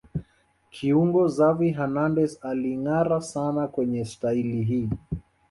Kiungo 0.77 1.21
Xavi 1.27 1.69
Hernandez 1.73 2.39
alingâara 2.41 3.21
sana 3.21 3.67
kwenye 3.67 4.05
staili 4.05 4.63
hii 4.63 4.89